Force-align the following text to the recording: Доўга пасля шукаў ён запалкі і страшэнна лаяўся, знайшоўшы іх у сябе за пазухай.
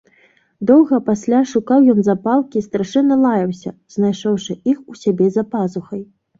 Доўга 0.69 0.99
пасля 1.09 1.41
шукаў 1.51 1.79
ён 1.93 1.99
запалкі 2.09 2.57
і 2.61 2.65
страшэнна 2.69 3.15
лаяўся, 3.27 3.77
знайшоўшы 3.99 4.59
іх 4.75 4.83
у 4.91 5.01
сябе 5.05 5.33
за 5.41 5.49
пазухай. 5.57 6.07